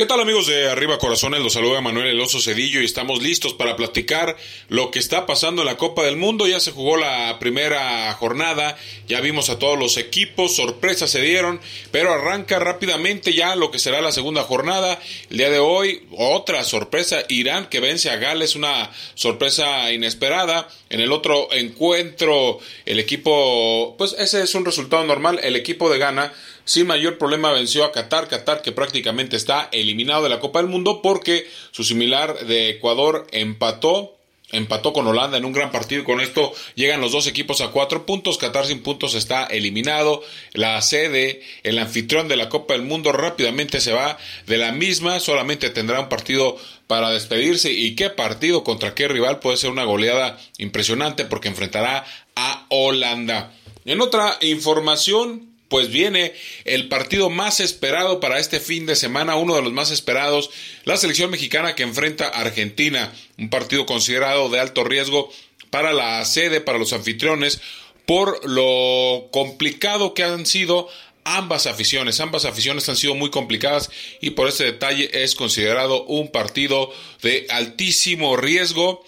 [0.00, 1.42] ¿Qué tal amigos de Arriba Corazones?
[1.42, 4.34] Los saluda Manuel Eloso Cedillo y estamos listos para platicar
[4.70, 6.46] lo que está pasando en la Copa del Mundo.
[6.46, 8.78] Ya se jugó la primera jornada,
[9.08, 11.60] ya vimos a todos los equipos, sorpresas se dieron,
[11.90, 14.98] pero arranca rápidamente ya lo que será la segunda jornada.
[15.28, 20.66] El día de hoy, otra sorpresa, Irán que vence a Gales, una sorpresa inesperada.
[20.88, 25.98] En el otro encuentro, el equipo, pues ese es un resultado normal, el equipo de
[25.98, 26.32] Ghana
[26.70, 30.70] sin mayor problema venció a Qatar, Qatar que prácticamente está eliminado de la Copa del
[30.70, 34.16] Mundo porque su similar de Ecuador empató
[34.52, 38.04] empató con Holanda en un gran partido con esto llegan los dos equipos a cuatro
[38.06, 38.38] puntos.
[38.38, 40.22] Qatar sin puntos está eliminado.
[40.52, 45.20] La sede, el anfitrión de la Copa del Mundo rápidamente se va de la misma.
[45.20, 47.72] Solamente tendrá un partido para despedirse.
[47.72, 49.38] ¿Y qué partido contra qué rival?
[49.38, 53.52] Puede ser una goleada impresionante porque enfrentará a Holanda.
[53.84, 56.34] En otra información, pues viene
[56.64, 60.50] el partido más esperado para este fin de semana, uno de los más esperados,
[60.84, 65.32] la selección mexicana que enfrenta a Argentina, un partido considerado de alto riesgo
[65.70, 67.60] para la sede, para los anfitriones,
[68.04, 70.88] por lo complicado que han sido
[71.22, 72.18] ambas aficiones.
[72.18, 77.46] Ambas aficiones han sido muy complicadas y por ese detalle es considerado un partido de
[77.48, 79.04] altísimo riesgo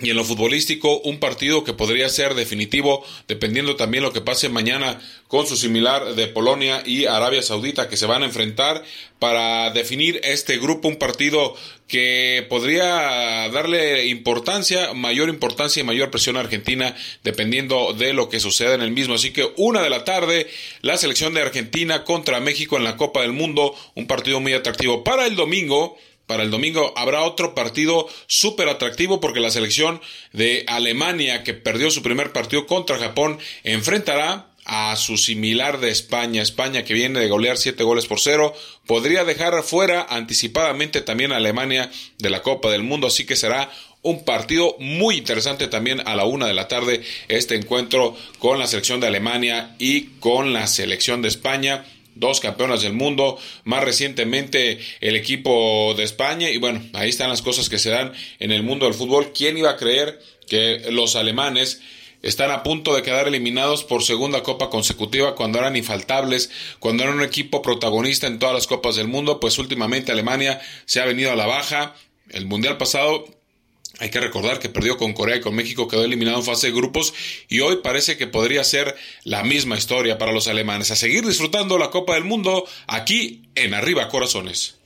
[0.00, 4.48] y en lo futbolístico un partido que podría ser definitivo dependiendo también lo que pase
[4.48, 8.82] mañana con su similar de Polonia y Arabia Saudita que se van a enfrentar
[9.18, 11.54] para definir este grupo un partido
[11.86, 18.40] que podría darle importancia, mayor importancia y mayor presión a Argentina dependiendo de lo que
[18.40, 19.14] suceda en el mismo.
[19.14, 20.48] Así que una de la tarde
[20.82, 25.04] la selección de Argentina contra México en la Copa del Mundo, un partido muy atractivo
[25.04, 25.98] para el domingo
[26.30, 26.94] para el domingo.
[26.96, 30.00] Habrá otro partido súper atractivo porque la selección
[30.32, 36.40] de Alemania que perdió su primer partido contra Japón enfrentará a su similar de España,
[36.40, 38.54] España que viene de golear siete goles por cero,
[38.86, 43.68] podría dejar fuera anticipadamente también a Alemania de la Copa del Mundo, así que será
[44.02, 48.68] un partido muy interesante también a la una de la tarde este encuentro con la
[48.68, 51.84] selección de Alemania y con la selección de España
[52.20, 57.42] dos campeonas del mundo, más recientemente el equipo de España y bueno, ahí están las
[57.42, 59.32] cosas que se dan en el mundo del fútbol.
[59.32, 61.80] ¿Quién iba a creer que los alemanes
[62.22, 67.16] están a punto de quedar eliminados por segunda copa consecutiva cuando eran infaltables, cuando eran
[67.16, 71.32] un equipo protagonista en todas las copas del mundo, pues últimamente Alemania se ha venido
[71.32, 71.94] a la baja.
[72.28, 73.26] El mundial pasado
[74.00, 76.72] hay que recordar que perdió con Corea y con México, quedó eliminado en fase de
[76.72, 77.12] grupos
[77.48, 80.90] y hoy parece que podría ser la misma historia para los alemanes.
[80.90, 84.79] A seguir disfrutando la Copa del Mundo aquí en Arriba Corazones.